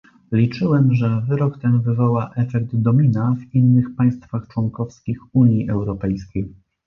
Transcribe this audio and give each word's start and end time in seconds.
Liczyłem, 0.31 0.95
że 0.95 1.21
wyrok 1.21 1.57
ten 1.57 1.81
wywoła 1.81 2.29
efekt 2.35 2.75
domina 2.75 3.35
w 3.51 3.55
innych 3.55 3.95
państwach 3.95 4.47
członkowskich 4.47 5.35
Unii 5.35 5.69
Europejskiej 5.69 6.53